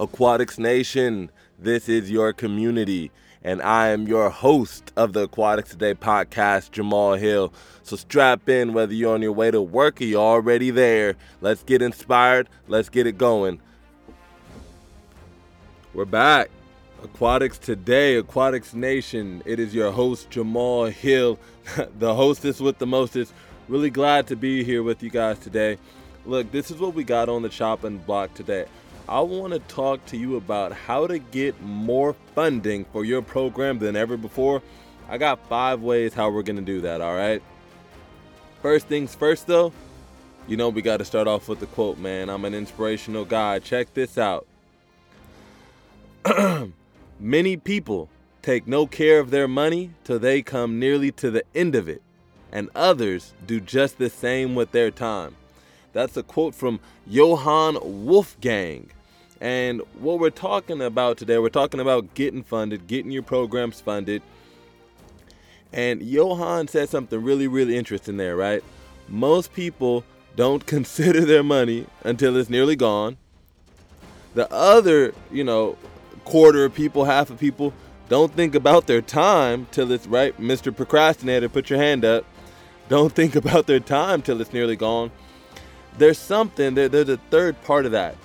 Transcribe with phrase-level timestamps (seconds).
[0.00, 1.28] Aquatics Nation,
[1.58, 3.10] this is your community,
[3.42, 7.52] and I am your host of the Aquatics Today podcast, Jamal Hill.
[7.82, 11.16] So strap in whether you're on your way to work or you're already there.
[11.40, 13.60] Let's get inspired, let's get it going.
[15.94, 16.48] We're back.
[17.02, 19.42] Aquatics Today, Aquatics Nation.
[19.46, 21.40] It is your host, Jamal Hill,
[21.98, 23.34] the hostess with the mostest.
[23.66, 25.76] Really glad to be here with you guys today.
[26.24, 28.66] Look, this is what we got on the chopping block today.
[29.08, 33.78] I want to talk to you about how to get more funding for your program
[33.78, 34.62] than ever before.
[35.08, 37.42] I got five ways how we're going to do that, all right?
[38.60, 39.72] First things first, though,
[40.46, 42.28] you know, we got to start off with the quote, man.
[42.28, 43.60] I'm an inspirational guy.
[43.60, 44.46] Check this out.
[47.20, 48.10] Many people
[48.42, 52.02] take no care of their money till they come nearly to the end of it,
[52.52, 55.34] and others do just the same with their time.
[55.94, 58.90] That's a quote from Johann Wolfgang.
[59.40, 64.22] And what we're talking about today, we're talking about getting funded, getting your programs funded.
[65.72, 68.64] And Johann said something really, really interesting there, right?
[69.06, 73.16] Most people don't consider their money until it's nearly gone.
[74.34, 75.76] The other, you know,
[76.24, 77.72] quarter of people, half of people
[78.08, 80.38] don't think about their time till it's right.
[80.40, 80.74] Mr.
[80.74, 82.24] Procrastinator, put your hand up.
[82.88, 85.12] Don't think about their time till it's nearly gone.
[85.96, 88.16] There's something, there, there's a third part of that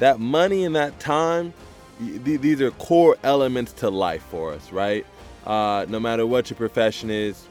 [0.00, 1.54] that money and that time,
[2.00, 5.06] these are core elements to life for us, right?
[5.46, 7.46] Uh, no matter what your profession is,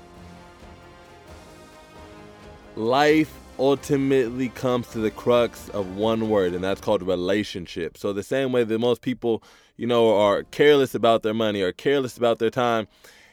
[2.76, 7.98] life ultimately comes to the crux of one word, and that's called relationship.
[7.98, 9.44] So, the same way that most people,
[9.78, 12.88] you know, are careless about their money or careless about their time,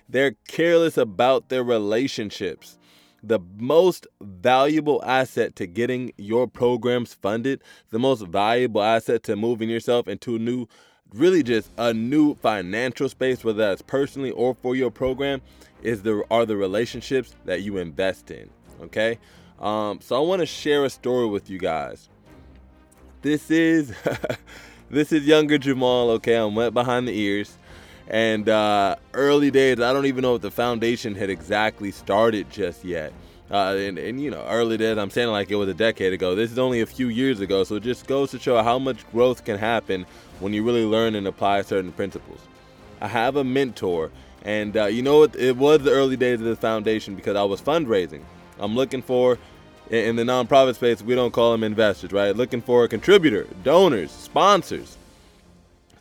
[0.09, 2.77] they're careless about their relationships
[3.27, 7.61] the most valuable asset to getting your programs funded,
[7.91, 10.67] the most valuable asset to moving yourself into a new,
[11.13, 15.43] really just a new financial space, whether that's personally or for your program,
[15.83, 18.49] is the are the relationships that you invest in.
[18.81, 19.19] Okay,
[19.61, 22.09] um, so I want to share a story with you guys.
[23.23, 23.93] This is
[24.91, 26.11] this is younger Jamal.
[26.13, 27.59] Okay, I'm wet behind the ears.
[28.09, 32.85] And uh, early days, I don't even know if the foundation had exactly started just
[32.85, 33.13] yet.
[33.51, 36.35] Uh, and, and, you know, early days, I'm saying like it was a decade ago.
[36.35, 37.63] This is only a few years ago.
[37.63, 40.05] So it just goes to show how much growth can happen
[40.41, 42.41] when you really learn and apply certain principles.
[43.01, 44.11] I have a mentor,
[44.43, 47.45] and uh, you know, it, it was the early days of the foundation because I
[47.45, 48.23] was fundraising.
[48.59, 49.39] I'm looking for,
[49.91, 52.35] in the nonprofit space, we don't call them investors, right?
[52.35, 54.97] Looking for a contributor, donors, sponsors.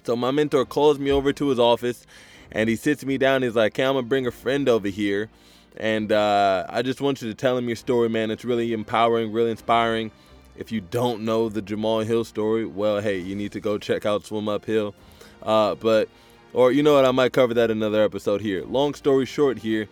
[0.03, 2.05] So my mentor calls me over to his office
[2.51, 3.41] and he sits me down.
[3.41, 5.29] He's like, hey, I'm to bring a friend over here.
[5.77, 8.31] And uh, I just want you to tell him your story, man.
[8.31, 10.11] It's really empowering, really inspiring.
[10.55, 14.05] If you don't know the Jamal Hill story, well, hey, you need to go check
[14.05, 14.95] out Swim Uphill.
[15.43, 16.07] Uh, but,
[16.53, 18.63] or you know what, I might cover that in another episode here.
[18.63, 19.89] Long story short, here,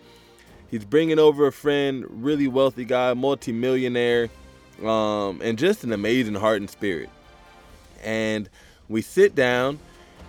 [0.70, 4.30] he's bringing over a friend, really wealthy guy, multimillionaire,
[4.82, 7.10] um, and just an amazing heart and spirit.
[8.02, 8.48] And
[8.88, 9.78] we sit down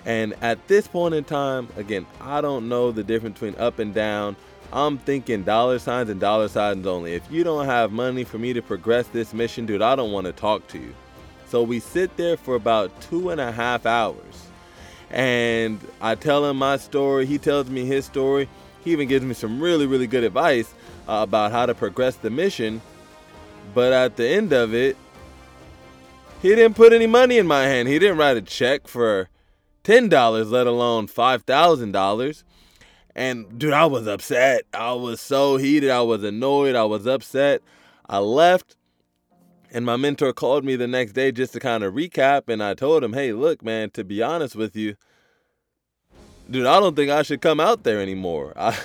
[0.05, 3.93] and at this point in time, again, I don't know the difference between up and
[3.93, 4.35] down.
[4.73, 7.13] I'm thinking dollar signs and dollar signs only.
[7.13, 10.25] If you don't have money for me to progress this mission, dude, I don't want
[10.25, 10.93] to talk to you.
[11.47, 14.47] So we sit there for about two and a half hours.
[15.09, 17.25] And I tell him my story.
[17.25, 18.49] He tells me his story.
[18.83, 20.73] He even gives me some really, really good advice
[21.07, 22.81] uh, about how to progress the mission.
[23.73, 24.97] But at the end of it,
[26.41, 27.87] he didn't put any money in my hand.
[27.87, 29.29] He didn't write a check for
[29.83, 32.43] $10, let alone $5,000.
[33.15, 34.63] And dude, I was upset.
[34.73, 35.89] I was so heated.
[35.89, 36.75] I was annoyed.
[36.75, 37.61] I was upset.
[38.07, 38.75] I left.
[39.71, 42.49] And my mentor called me the next day just to kind of recap.
[42.49, 44.95] And I told him, hey, look, man, to be honest with you,
[46.49, 48.53] dude, I don't think I should come out there anymore.
[48.57, 48.77] I,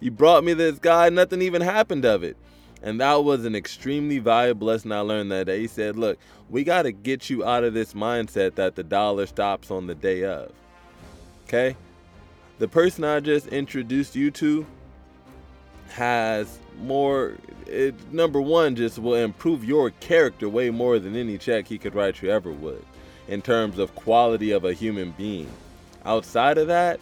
[0.00, 2.36] you brought me this guy, nothing even happened of it.
[2.82, 5.60] And that was an extremely valuable lesson I learned that day.
[5.60, 6.18] He said, Look,
[6.50, 9.94] we got to get you out of this mindset that the dollar stops on the
[9.94, 10.52] day of.
[11.44, 11.74] Okay?
[12.58, 14.66] The person I just introduced you to
[15.90, 17.36] has more,
[17.66, 21.94] it, number one, just will improve your character way more than any check he could
[21.94, 22.84] write you ever would
[23.28, 25.50] in terms of quality of a human being.
[26.04, 27.00] Outside of that,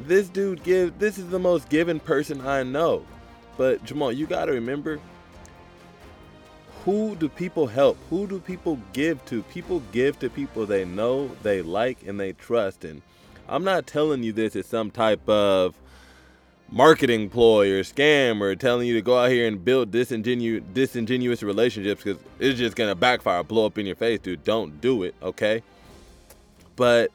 [0.00, 3.06] this dude give this is the most given person I know.
[3.56, 4.98] But Jamal, you got to remember
[6.84, 7.96] who do people help?
[8.10, 9.42] Who do people give to?
[9.44, 12.84] People give to people they know, they like, and they trust.
[12.84, 13.02] And
[13.48, 15.74] I'm not telling you this as some type of
[16.70, 21.42] marketing ploy or scam or telling you to go out here and build disingenu- disingenuous
[21.42, 24.42] relationships because it's just to backfire, blow up in your face, dude.
[24.42, 25.62] Don't do it, okay?
[26.76, 27.10] But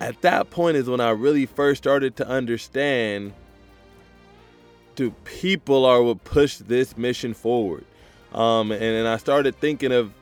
[0.00, 3.32] at that point is when I really first started to understand
[4.94, 7.84] do people are what push this mission forward.
[8.32, 10.12] Um, and, and I started thinking of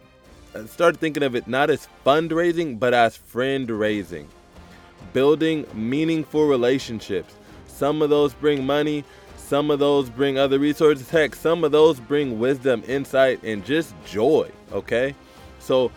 [0.55, 4.29] I started thinking of it not as fundraising but as friend raising.
[5.13, 7.35] Building meaningful relationships.
[7.67, 9.05] Some of those bring money,
[9.37, 11.09] some of those bring other resources.
[11.09, 14.51] Heck, some of those bring wisdom, insight, and just joy.
[14.73, 15.15] Okay?
[15.59, 15.91] So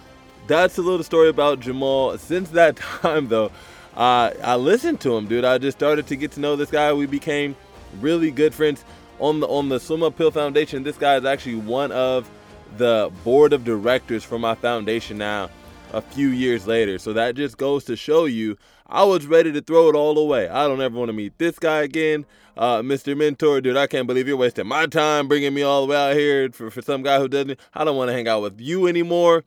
[0.48, 2.18] that's a little story about Jamal.
[2.18, 3.52] Since that time, though,
[3.96, 5.46] uh, I listened to him, dude.
[5.46, 6.94] I just started to get to know this guy.
[6.94, 7.56] We became
[8.00, 8.86] really good friends
[9.20, 10.84] on the on the Swim Uphill Foundation.
[10.84, 12.30] This guy is actually one of
[12.78, 15.50] the board of directors for my foundation now.
[15.94, 18.58] A few years later, so that just goes to show you
[18.92, 20.50] I was ready to throw it all away.
[20.50, 22.26] I don't ever want to meet this guy again.
[22.58, 23.16] Uh, Mr.
[23.16, 26.16] Mentor, dude, I can't believe you're wasting my time bringing me all the way out
[26.16, 27.58] here for, for some guy who doesn't.
[27.74, 29.46] I don't want to hang out with you anymore.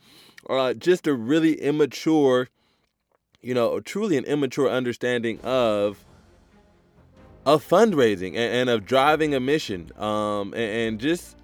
[0.48, 2.48] Uh, just a really immature,
[3.42, 6.04] you know, truly an immature understanding of
[7.44, 11.36] of fundraising and, and of driving a mission um, and, just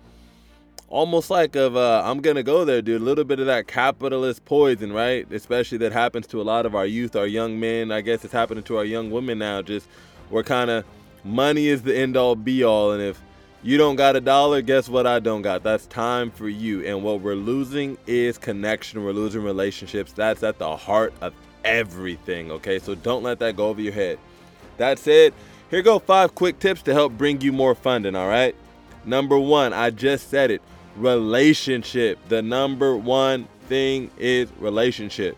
[0.90, 3.00] almost like of uh, i'm gonna go there dude.
[3.00, 5.30] A little bit of that capitalist poison right?
[5.32, 7.92] Especially that happens to a lot of our youth our young men.
[7.92, 9.62] I guess it's happening to our young women now.
[9.62, 9.88] Just
[10.30, 10.84] we're kind of
[11.24, 13.22] money is the end all be all and if
[13.62, 15.62] you don't got a dollar guess what i don't got?
[15.62, 16.84] That's time for you.
[16.84, 19.04] And what we're losing is connection.
[19.04, 20.12] We're losing relationships.
[20.12, 21.32] That's at the heart of
[21.64, 22.80] everything okay?
[22.80, 24.18] So don't let that go over your head.
[24.78, 25.34] That said
[25.70, 28.56] here go five quick tips to help bring you more funding, all right?
[29.04, 30.60] Number one, I just said it
[31.00, 32.18] relationship.
[32.28, 35.36] The number one thing is relationship.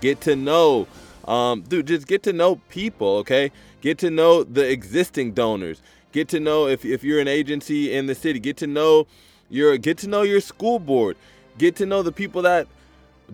[0.00, 0.86] Get to know,
[1.26, 3.50] um, dude, just get to know people, okay?
[3.80, 5.82] Get to know the existing donors.
[6.12, 9.06] Get to know if, if you're an agency in the city, get to know
[9.48, 11.16] your get to know your school board.
[11.58, 12.66] Get to know the people that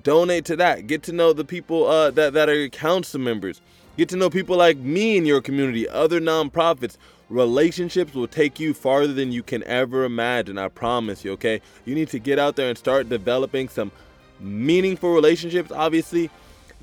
[0.03, 0.87] donate to that.
[0.87, 3.61] Get to know the people uh, that, that are your council members.
[3.96, 6.98] Get to know people like me in your community, other nonprofits.
[7.28, 10.58] Relationships will take you farther than you can ever imagine.
[10.58, 11.60] I promise you, okay?
[11.84, 13.90] You need to get out there and start developing some
[14.38, 15.72] meaningful relationships.
[15.72, 16.31] Obviously,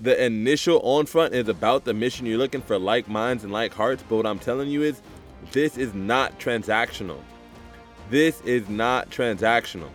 [0.02, 2.26] the initial on front is about the mission.
[2.26, 4.04] You're looking for like minds and like hearts.
[4.10, 5.02] But what I'm telling you is,
[5.52, 7.20] this is not transactional.
[8.10, 9.90] This is not transactional.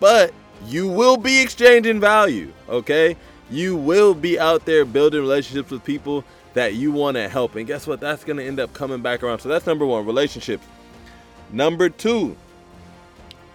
[0.00, 0.32] But
[0.66, 3.16] you will be exchanging value, okay?
[3.50, 6.24] You will be out there building relationships with people
[6.54, 7.56] that you want to help.
[7.56, 8.00] And guess what?
[8.00, 9.40] That's going to end up coming back around.
[9.40, 10.66] So that's number one, relationships.
[11.50, 12.36] Number two,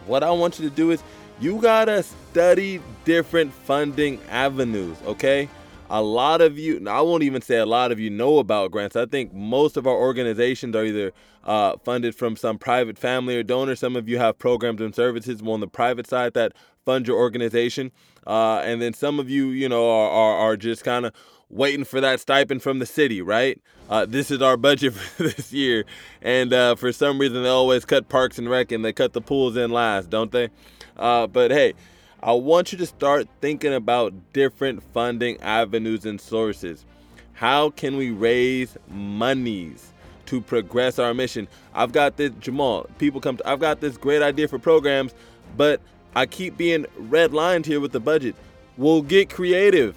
[0.05, 1.03] what I want you to do is
[1.39, 5.49] you got to study different funding avenues, okay?
[5.89, 8.95] A lot of you, I won't even say a lot of you know about grants.
[8.95, 11.11] I think most of our organizations are either
[11.43, 13.75] uh, funded from some private family or donor.
[13.75, 16.53] Some of you have programs and services on the private side that
[16.85, 17.91] fund your organization.
[18.25, 21.13] Uh, and then some of you, you know, are, are, are just kind of
[21.49, 23.61] waiting for that stipend from the city, right?
[23.89, 25.85] Uh, this is our budget for this year.
[26.21, 29.21] And uh, for some reason, they always cut Parks and Rec and they cut the
[29.21, 30.49] pools in last, don't they?
[30.97, 31.73] Uh, but hey,
[32.21, 36.85] I want you to start thinking about different funding avenues and sources.
[37.33, 39.91] How can we raise monies
[40.27, 41.47] to progress our mission?
[41.73, 42.87] I've got this, Jamal.
[42.97, 45.13] People come to, I've got this great idea for programs,
[45.57, 45.81] but
[46.15, 48.35] I keep being redlined here with the budget.
[48.77, 49.95] We'll get creative.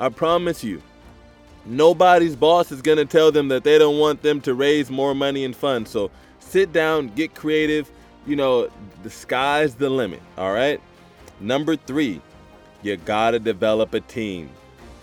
[0.00, 0.82] I promise you.
[1.66, 5.14] Nobody's boss is going to tell them that they don't want them to raise more
[5.14, 5.90] money and funds.
[5.90, 7.90] So sit down, get creative.
[8.26, 8.70] You know,
[9.02, 10.20] the sky's the limit.
[10.36, 10.80] All right.
[11.40, 12.20] Number three,
[12.82, 14.50] you got to develop a team.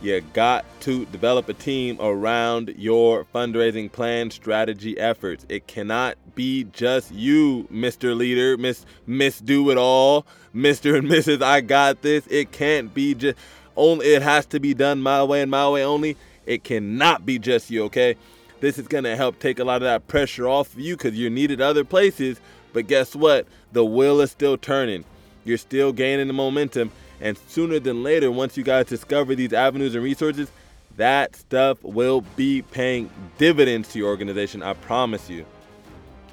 [0.01, 5.45] You got to develop a team around your fundraising plan, strategy, efforts.
[5.47, 8.17] It cannot be just you, Mr.
[8.17, 10.97] Leader, Miss Miss Do It All, Mr.
[10.97, 11.43] and Mrs.
[11.43, 12.25] I got this.
[12.31, 13.37] It can't be just
[13.75, 16.17] only it has to be done my way and my way only.
[16.47, 18.15] It cannot be just you, okay?
[18.59, 21.29] This is to help take a lot of that pressure off of you cuz you're
[21.29, 22.41] needed other places,
[22.73, 23.45] but guess what?
[23.71, 25.05] The wheel is still turning.
[25.43, 29.93] You're still gaining the momentum and sooner than later, once you guys discover these avenues
[29.93, 30.51] and resources,
[30.97, 34.63] that stuff will be paying dividends to your organization.
[34.63, 35.45] I promise you.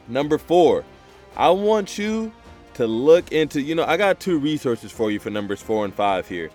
[0.08, 0.84] Number four,
[1.36, 2.32] I want you
[2.74, 5.92] to look into, you know, I got two resources for you for numbers four and
[5.92, 6.50] five here.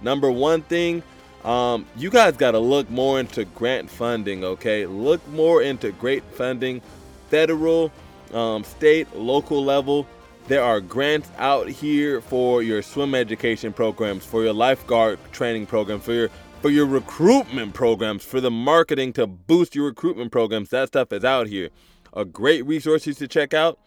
[0.00, 1.02] Number one thing,
[1.44, 4.86] um, you guys got to look more into grant funding, okay?
[4.86, 6.80] Look more into grant funding,
[7.28, 7.92] federal,
[8.32, 10.06] um, state, local level.
[10.48, 16.04] There are grants out here for your swim education programs, for your lifeguard training programs,
[16.04, 16.30] for your
[16.62, 20.70] for your recruitment programs, for the marketing to boost your recruitment programs.
[20.70, 21.70] That stuff is out here.
[22.12, 23.78] A great resource to check out,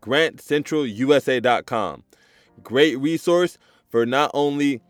[0.00, 2.04] grantcentralusa.com.
[2.62, 3.58] Great resource
[3.88, 4.80] for not only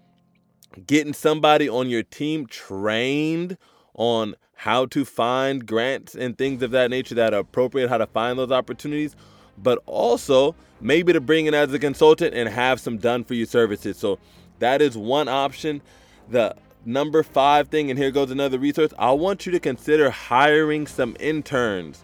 [0.87, 3.57] getting somebody on your team trained
[3.95, 8.07] on how to find grants and things of that nature that are appropriate, how to
[8.07, 9.17] find those opportunities,
[9.63, 13.47] but also maybe to bring in as a consultant and have some done for you
[13.47, 13.97] services.
[13.97, 14.19] So
[14.59, 15.81] that is one option.
[16.29, 20.87] The number five thing, and here goes another resource I want you to consider hiring
[20.87, 22.03] some interns.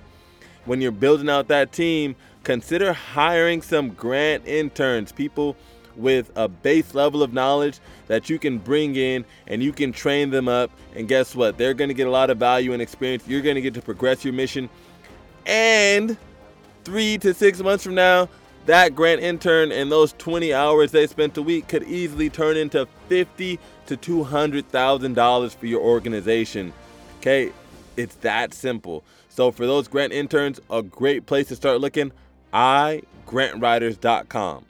[0.65, 5.57] When you're building out that team, consider hiring some grant interns, people
[5.97, 10.31] with a base level of knowledge that you can bring in and you can train
[10.31, 10.71] them up.
[10.95, 11.59] And guess what?
[11.59, 13.25] They're going to get a lot of value and experience.
[13.27, 14.71] You're going to get to progress your mission.
[15.47, 16.17] And
[16.85, 18.29] three to six months from now,
[18.67, 22.87] that grant intern and those 20 hours they spent a week could easily turn into
[23.09, 26.73] 50 to 200 thousand dollars for your organization.
[27.19, 27.53] Okay,
[27.97, 29.03] it's that simple.
[29.29, 32.12] So for those grant interns, a great place to start looking,
[32.53, 34.67] igrantwriters.com.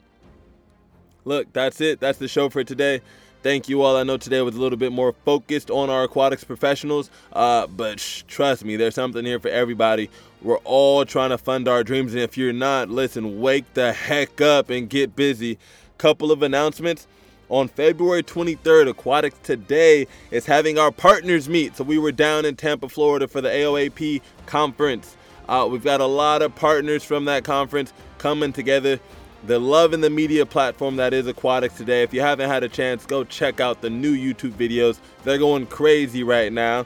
[1.25, 1.99] Look, that's it.
[1.99, 3.01] That's the show for today.
[3.43, 3.97] Thank you all.
[3.97, 7.99] I know today was a little bit more focused on our aquatics professionals, uh, but
[7.99, 10.09] sh- trust me, there's something here for everybody.
[10.41, 14.39] We're all trying to fund our dreams, and if you're not, listen, wake the heck
[14.39, 15.57] up and get busy.
[15.97, 17.05] Couple of announcements.
[17.49, 21.75] On February 23rd, Aquatics Today is having our partners meet.
[21.75, 25.17] So we were down in Tampa, Florida for the AOAP conference.
[25.49, 29.01] Uh, we've got a lot of partners from that conference coming together
[29.45, 32.03] the love in the media platform that is Aquatics today.
[32.03, 34.99] If you haven't had a chance, go check out the new YouTube videos.
[35.23, 36.85] They're going crazy right now.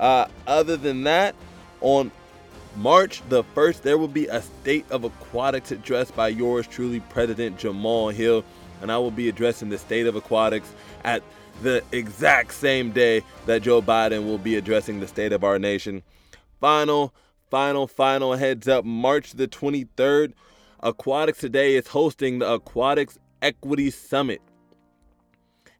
[0.00, 1.36] Uh, other than that,
[1.80, 2.10] on
[2.76, 7.58] March the 1st, there will be a State of Aquatics address by yours truly, President
[7.58, 8.44] Jamal Hill.
[8.80, 11.22] And I will be addressing the state of aquatics at
[11.62, 16.02] the exact same day that Joe Biden will be addressing the state of our nation.
[16.60, 17.14] Final,
[17.48, 20.32] final, final heads up March the 23rd.
[20.84, 24.42] Aquatics Today is hosting the Aquatics Equity Summit.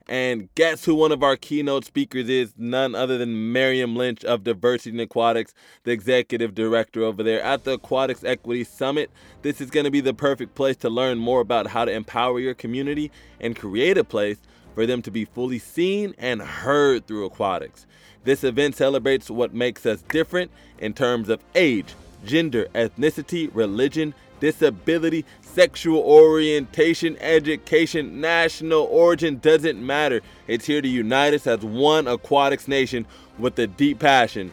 [0.07, 2.55] And guess who one of our keynote speakers is?
[2.57, 7.65] None other than Miriam Lynch of Diversity in Aquatics, the executive director over there at
[7.65, 9.11] the Aquatics Equity Summit.
[9.43, 12.39] This is going to be the perfect place to learn more about how to empower
[12.39, 14.39] your community and create a place
[14.73, 17.87] for them to be fully seen and heard through aquatics.
[18.23, 21.93] This event celebrates what makes us different in terms of age,
[22.25, 30.21] gender, ethnicity, religion, disability, sexual orientation, education, national origin doesn't matter.
[30.49, 33.07] It's here to unite us as one aquatics nation
[33.39, 34.51] with a deep passion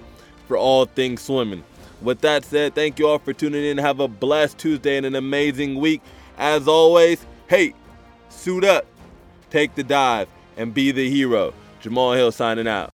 [0.47, 1.63] for all things swimming.
[2.03, 3.79] With that said, thank you all for tuning in.
[3.79, 6.03] Have a blessed Tuesday and an amazing week.
[6.37, 7.73] As always, hey,
[8.29, 8.85] suit up,
[9.49, 11.51] take the dive, and be the hero.
[11.81, 12.91] Jamal Hill signing out.